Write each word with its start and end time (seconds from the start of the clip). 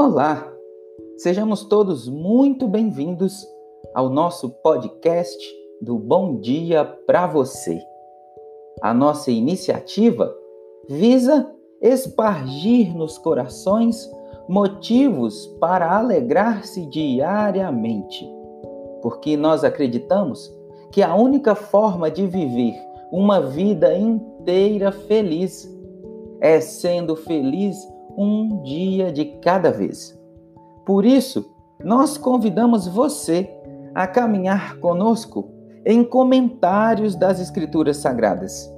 Olá, 0.00 0.48
sejamos 1.16 1.64
todos 1.64 2.08
muito 2.08 2.68
bem-vindos 2.68 3.44
ao 3.92 4.08
nosso 4.08 4.48
podcast 4.48 5.36
do 5.82 5.98
Bom 5.98 6.38
Dia 6.38 6.84
para 6.84 7.26
Você. 7.26 7.82
A 8.80 8.94
nossa 8.94 9.32
iniciativa 9.32 10.32
visa 10.88 11.52
espargir 11.82 12.96
nos 12.96 13.18
corações 13.18 14.08
motivos 14.48 15.48
para 15.58 15.90
alegrar-se 15.98 16.86
diariamente, 16.86 18.24
porque 19.02 19.36
nós 19.36 19.64
acreditamos 19.64 20.48
que 20.92 21.02
a 21.02 21.16
única 21.16 21.56
forma 21.56 22.08
de 22.08 22.24
viver 22.24 22.76
uma 23.10 23.40
vida 23.40 23.98
inteira 23.98 24.92
feliz 24.92 25.68
é 26.40 26.60
sendo 26.60 27.16
feliz 27.16 27.76
um 28.18 28.62
dia 28.64 29.12
de 29.12 29.24
cada 29.40 29.70
vez. 29.70 30.18
Por 30.84 31.06
isso, 31.06 31.54
nós 31.84 32.18
convidamos 32.18 32.88
você 32.88 33.48
a 33.94 34.08
caminhar 34.08 34.80
conosco 34.80 35.48
em 35.86 36.02
comentários 36.02 37.14
das 37.14 37.38
Escrituras 37.40 37.98
Sagradas, 37.98 38.68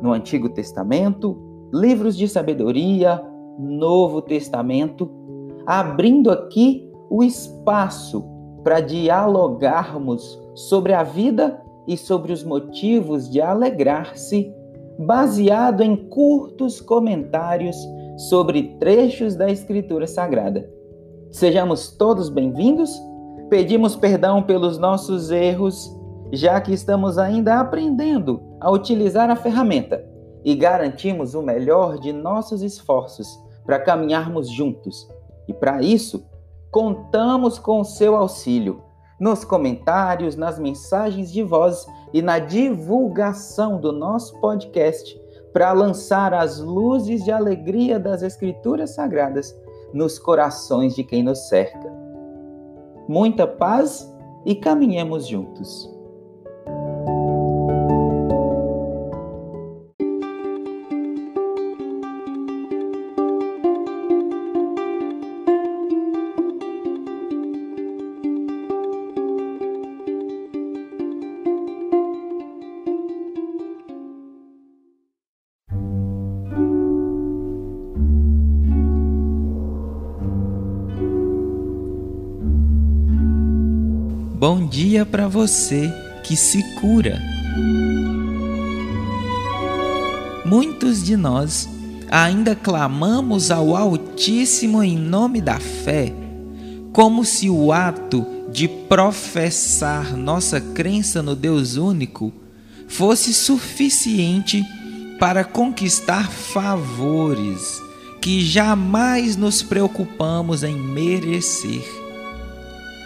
no 0.00 0.12
Antigo 0.12 0.48
Testamento, 0.48 1.36
livros 1.72 2.16
de 2.16 2.28
sabedoria, 2.28 3.20
Novo 3.58 4.22
Testamento, 4.22 5.10
abrindo 5.66 6.30
aqui 6.30 6.88
o 7.10 7.24
espaço 7.24 8.24
para 8.62 8.80
dialogarmos 8.80 10.40
sobre 10.54 10.92
a 10.92 11.02
vida 11.02 11.60
e 11.88 11.96
sobre 11.96 12.32
os 12.32 12.44
motivos 12.44 13.28
de 13.28 13.40
alegrar-se, 13.40 14.54
baseado 14.96 15.82
em 15.82 15.96
curtos 15.96 16.80
comentários 16.80 17.76
sobre 18.16 18.76
trechos 18.78 19.34
da 19.34 19.50
Escritura 19.50 20.06
Sagrada. 20.06 20.70
Sejamos 21.32 21.90
todos 21.96 22.28
bem-vindos, 22.28 22.90
pedimos 23.50 23.96
perdão 23.96 24.42
pelos 24.42 24.78
nossos 24.78 25.30
erros, 25.30 25.92
já 26.32 26.60
que 26.60 26.72
estamos 26.72 27.18
ainda 27.18 27.58
aprendendo 27.58 28.40
a 28.60 28.70
utilizar 28.70 29.30
a 29.30 29.36
ferramenta 29.36 30.04
e 30.44 30.54
garantimos 30.54 31.34
o 31.34 31.42
melhor 31.42 31.98
de 31.98 32.12
nossos 32.12 32.62
esforços 32.62 33.26
para 33.66 33.80
caminharmos 33.80 34.48
juntos. 34.48 35.08
E 35.48 35.52
para 35.52 35.82
isso, 35.82 36.24
contamos 36.70 37.58
com 37.58 37.80
o 37.80 37.84
seu 37.84 38.14
auxílio 38.14 38.82
nos 39.18 39.44
comentários, 39.44 40.36
nas 40.36 40.58
mensagens 40.58 41.32
de 41.32 41.42
voz 41.42 41.86
e 42.12 42.20
na 42.20 42.38
divulgação 42.38 43.80
do 43.80 43.92
nosso 43.92 44.38
podcast 44.40 45.18
para 45.54 45.72
lançar 45.72 46.34
as 46.34 46.58
luzes 46.58 47.22
de 47.22 47.30
alegria 47.30 47.96
das 47.96 48.24
Escrituras 48.24 48.90
Sagradas 48.90 49.56
nos 49.92 50.18
corações 50.18 50.96
de 50.96 51.04
quem 51.04 51.22
nos 51.22 51.48
cerca. 51.48 51.92
Muita 53.06 53.46
paz 53.46 54.12
e 54.44 54.56
caminhemos 54.56 55.28
juntos. 55.28 55.93
Bom 84.46 84.66
dia 84.66 85.06
para 85.06 85.26
você 85.26 85.90
que 86.22 86.36
se 86.36 86.62
cura. 86.74 87.18
Muitos 90.44 91.02
de 91.02 91.16
nós 91.16 91.66
ainda 92.10 92.54
clamamos 92.54 93.50
ao 93.50 93.74
Altíssimo 93.74 94.82
em 94.82 94.98
nome 94.98 95.40
da 95.40 95.58
fé, 95.58 96.12
como 96.92 97.24
se 97.24 97.48
o 97.48 97.72
ato 97.72 98.26
de 98.52 98.68
professar 98.68 100.14
nossa 100.14 100.60
crença 100.60 101.22
no 101.22 101.34
Deus 101.34 101.78
único 101.78 102.30
fosse 102.86 103.32
suficiente 103.32 104.62
para 105.18 105.42
conquistar 105.42 106.30
favores 106.30 107.80
que 108.20 108.44
jamais 108.44 109.38
nos 109.38 109.62
preocupamos 109.62 110.62
em 110.62 110.76
merecer. 110.76 112.03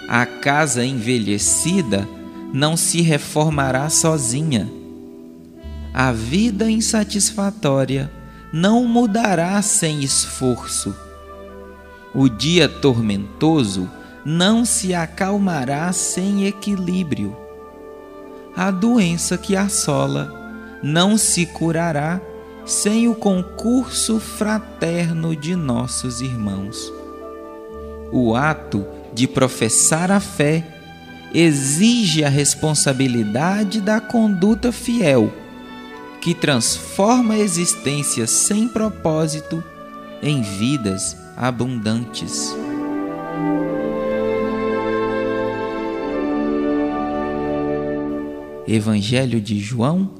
A 0.08 0.24
casa 0.24 0.82
envelhecida 0.82 2.08
não 2.50 2.78
se 2.78 3.02
reformará 3.02 3.90
sozinha. 3.90 4.66
A 5.92 6.12
vida 6.12 6.70
insatisfatória 6.70 8.10
não 8.50 8.84
mudará 8.86 9.60
sem 9.60 10.02
esforço. 10.02 10.96
O 12.14 12.26
dia 12.26 12.70
tormentoso 12.70 13.90
não 14.24 14.64
se 14.64 14.94
acalmará 14.94 15.92
sem 15.92 16.46
equilíbrio. 16.46 17.36
A 18.56 18.70
doença 18.70 19.36
que 19.36 19.54
assola 19.54 20.32
não 20.82 21.18
se 21.18 21.44
curará 21.44 22.18
sem 22.64 23.08
o 23.08 23.14
concurso 23.14 24.18
fraterno 24.18 25.36
de 25.36 25.54
nossos 25.54 26.22
irmãos. 26.22 26.90
O 28.10 28.34
ato 28.34 28.86
de 29.12 29.26
professar 29.26 30.10
a 30.10 30.20
fé 30.20 30.64
exige 31.32 32.24
a 32.24 32.28
responsabilidade 32.28 33.80
da 33.80 34.00
conduta 34.00 34.72
fiel, 34.72 35.32
que 36.20 36.34
transforma 36.34 37.34
a 37.34 37.38
existência 37.38 38.26
sem 38.26 38.68
propósito 38.68 39.62
em 40.22 40.42
vidas 40.42 41.16
abundantes. 41.36 42.54
Evangelho 48.66 49.40
de 49.40 49.58
João, 49.58 50.10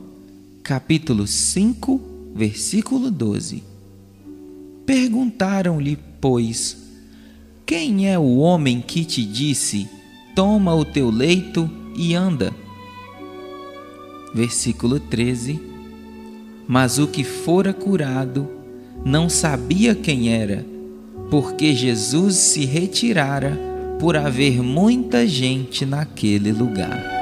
capítulo 0.63 1.27
5, 1.27 2.01
versículo 2.35 3.11
12. 3.11 3.63
Perguntaram-lhe, 4.87 5.99
pois, 6.19 6.88
quem 7.69 8.09
é 8.09 8.19
o 8.19 8.39
homem 8.39 8.81
que 8.81 9.05
te 9.05 9.23
disse: 9.23 9.87
Toma 10.35 10.75
o 10.75 10.87
teu 10.87 11.11
leito 11.11 11.71
e 11.95 12.15
anda? 12.15 12.51
Versículo 14.35 14.99
13. 14.99 15.61
Mas 16.67 16.99
o 16.99 17.07
que 17.07 17.23
fora 17.23 17.75
curado 17.75 18.49
não 19.05 19.29
sabia 19.29 19.95
quem 19.95 20.31
era, 20.31 20.65
porque 21.31 21.75
Jesus 21.75 22.37
se 22.37 22.65
retirara 22.65 23.59
por 24.01 24.17
haver 24.17 24.63
muita 24.63 25.27
gente 25.27 25.85
naquele 25.85 26.53
lugar. 26.53 27.18